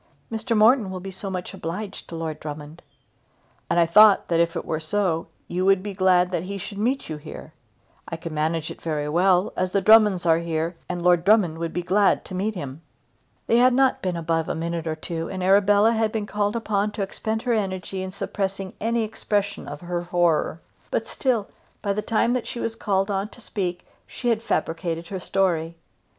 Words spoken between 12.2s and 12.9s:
to meet him."